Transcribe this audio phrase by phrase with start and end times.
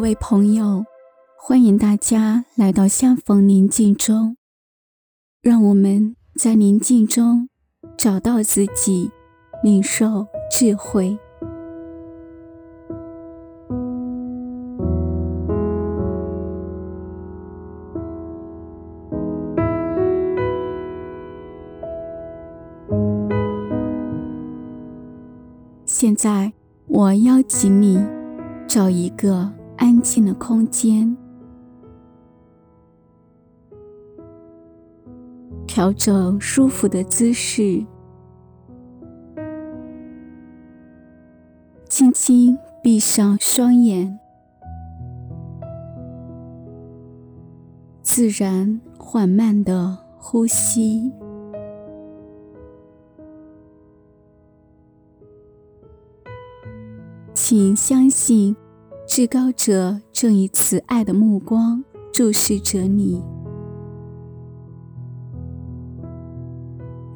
[0.00, 0.82] 各位朋友，
[1.36, 4.38] 欢迎大家来到相逢宁静中，
[5.42, 7.50] 让我们在宁静中
[7.98, 9.10] 找到自己，
[9.62, 11.18] 领受智慧。
[25.84, 26.54] 现在，
[26.86, 28.02] 我邀请你
[28.66, 29.52] 找一个
[30.00, 31.14] 安静的空间，
[35.66, 37.84] 调整舒服的姿势，
[41.86, 44.18] 轻轻闭上双眼，
[48.00, 51.12] 自然缓慢的呼吸。
[57.34, 58.56] 请相信，
[59.12, 63.20] 至高者正以慈爱的目光注视着你，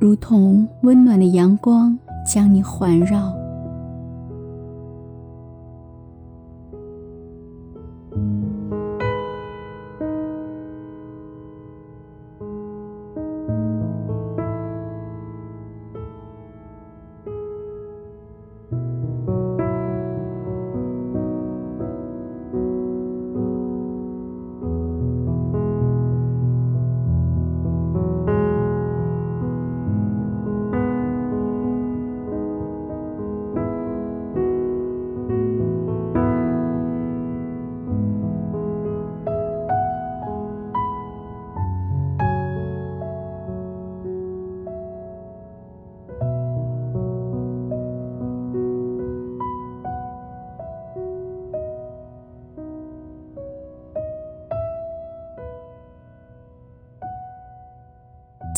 [0.00, 3.41] 如同温暖的阳光将你环绕。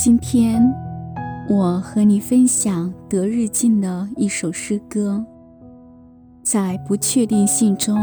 [0.04, 0.62] 今天，
[1.48, 5.24] 我和你分享德日进的一首诗歌，
[6.42, 7.96] 在不确定性中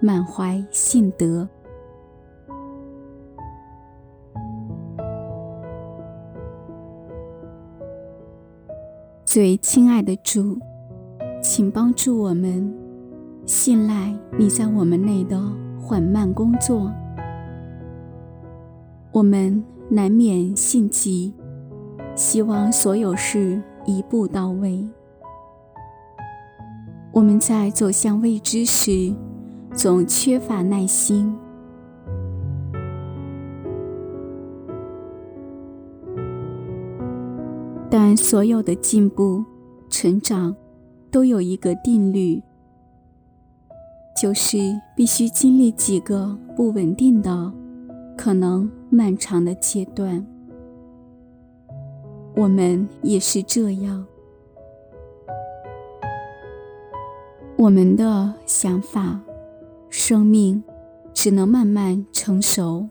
[0.00, 1.46] 满怀信德。
[9.26, 10.58] 最亲爱的主，
[11.42, 12.74] 请帮助我们
[13.44, 15.38] 信赖你在我们内的
[15.78, 16.90] 缓慢工作。
[19.12, 21.34] 我们难免性急，
[22.14, 24.86] 希望所有事一步到位。
[27.12, 29.14] 我们在走向未知时，
[29.74, 31.34] 总缺乏耐心。
[37.90, 39.44] 但所有的进步、
[39.90, 40.56] 成长，
[41.10, 42.42] 都有一个定律，
[44.18, 44.56] 就是
[44.96, 47.52] 必须经历几个不稳定的。
[48.16, 50.24] 可能漫长的阶段，
[52.34, 54.06] 我们也是这样。
[57.56, 59.20] 我们的想法、
[59.88, 60.64] 生命
[61.12, 62.88] 只能慢慢成熟。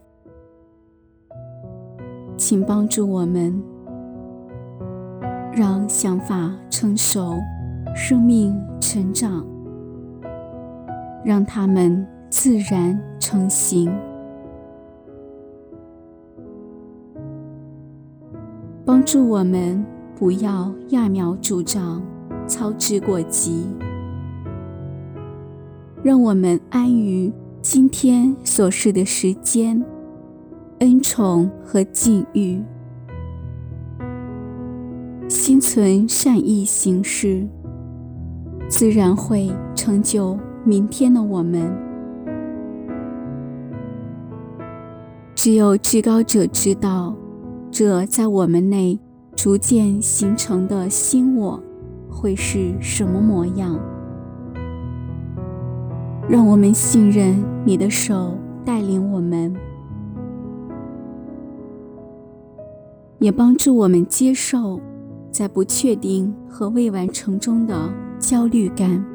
[2.37, 3.61] 请帮助我们，
[5.51, 7.33] 让想法成熟，
[7.95, 9.45] 生命成长，
[11.25, 13.91] 让它们自然成型。
[19.01, 19.83] 帮助我们
[20.15, 22.03] 不要揠苗助长、
[22.45, 23.65] 操之过急，
[26.03, 29.83] 让我们安于今天所示的时间、
[30.81, 32.61] 恩宠和境遇，
[35.27, 37.47] 心存善意行事，
[38.69, 41.75] 自然会成就明天的我们。
[45.33, 47.15] 只有至高者知道。
[47.71, 48.99] 这在我们内
[49.33, 51.57] 逐渐形成的新我，
[52.09, 53.79] 会是什么模样？
[56.27, 59.55] 让我们信任你的手带领我们，
[63.19, 64.81] 也帮助我们接受
[65.31, 67.89] 在不确定和未完成中的
[68.19, 69.10] 焦虑感。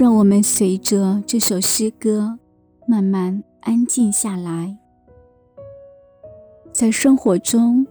[0.00, 2.38] 让我们随着这首诗歌
[2.86, 4.78] 慢慢安静下来。
[6.72, 7.86] 在生活中，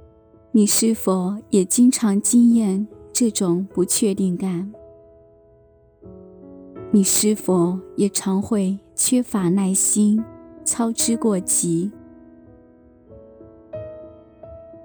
[0.52, 4.74] 你是否也经常经验这种不确定感？
[6.90, 10.24] 你是否也常会缺乏耐心，
[10.66, 11.92] 操之过急？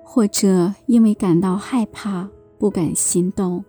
[0.02, 2.28] 或者因为感到害怕，
[2.58, 3.64] 不敢行动。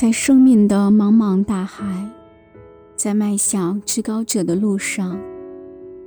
[0.00, 2.08] 在生命的茫茫大海，
[2.94, 5.18] 在迈向至高者的路上，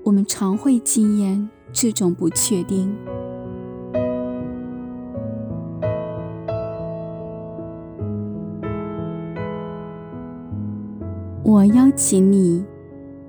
[0.05, 2.89] 我们常会经验这种不确定。
[11.43, 12.63] 我邀请你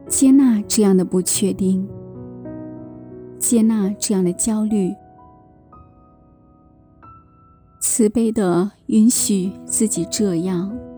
[0.06, 1.88] 接纳这样的不确定，
[3.36, 4.94] 接纳这样的焦虑。
[7.94, 10.91] 慈悲的允许自己这样。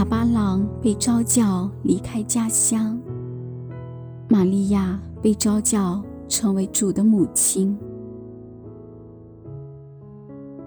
[0.00, 2.98] 亚巴郎被召叫离开家乡，
[4.30, 7.78] 玛利亚被召叫成为主的母亲。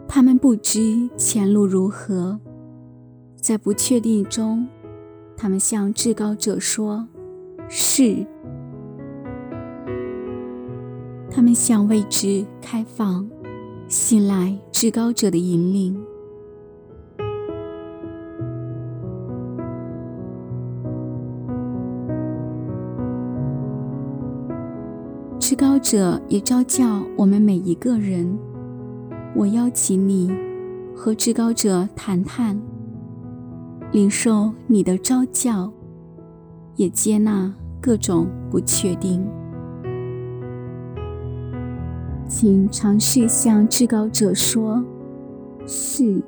[0.08, 2.40] 他们不知前路如何，
[3.36, 4.68] 在不确定中，
[5.36, 7.08] 他们向至高者说
[7.68, 8.28] ：“是。”
[11.28, 13.28] 他们向未知开放，
[13.88, 16.00] 信赖至高者的引领。
[25.84, 28.40] 者也召叫我们每一个人。
[29.36, 30.32] 我邀请你
[30.96, 32.60] 和至高者谈谈，
[33.92, 35.70] 领受你的召叫，
[36.78, 39.24] 也接纳各种不确定。
[42.28, 44.84] 请尝试向至高者说
[45.68, 46.24] ：“是，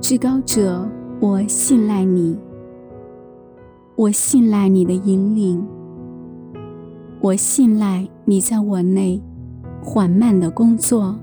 [0.00, 0.88] 至高者，
[1.20, 2.38] 我信赖你，
[3.96, 5.66] 我信赖你的引领。”
[7.20, 9.20] 我信赖你在我内
[9.84, 11.14] 缓慢的工作。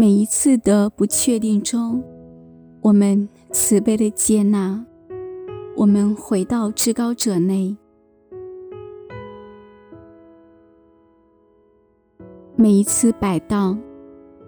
[0.00, 2.00] 每一次的不确定中，
[2.82, 4.86] 我们慈悲的接纳，
[5.76, 7.76] 我们回到至高者内。
[12.54, 13.76] 每一次摆荡，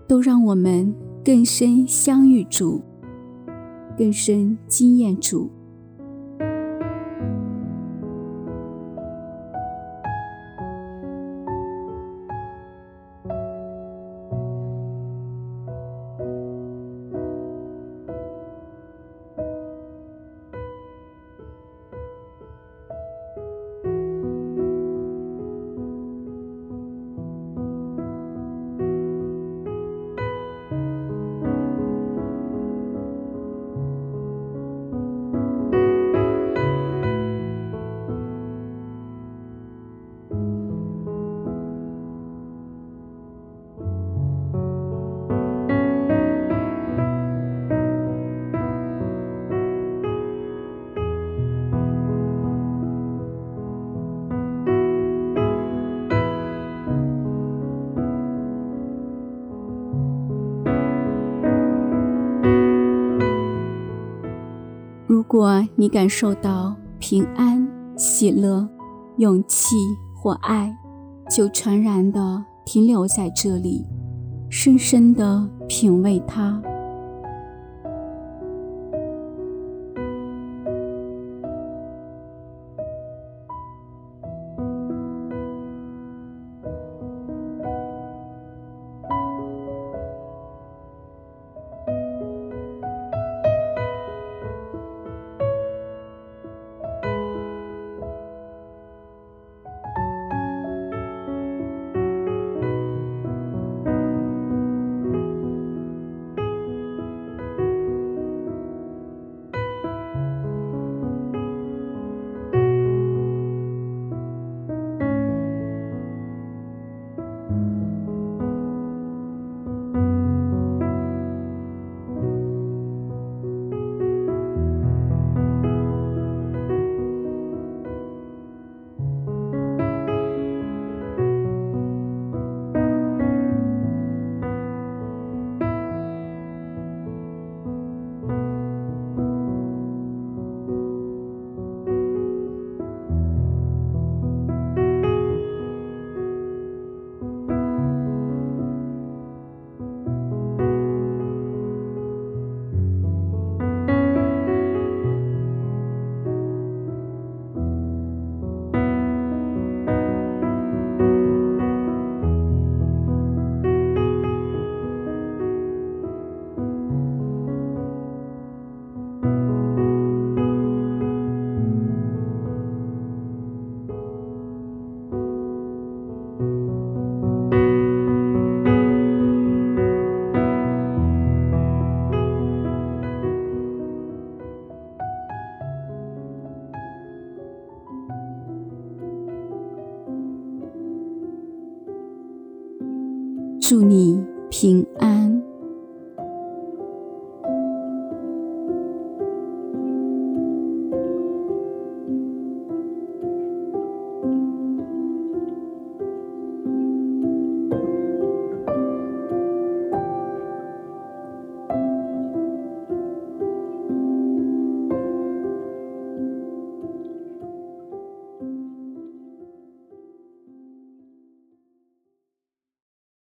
[0.06, 2.80] 都让我们更深相遇主，
[3.98, 5.50] 更深经验主。
[65.10, 68.68] 如果你感受到平安、喜乐、
[69.16, 69.74] 勇气
[70.14, 70.72] 或爱，
[71.28, 73.84] 就全然的停留在这里，
[74.48, 76.62] 深深的品味它。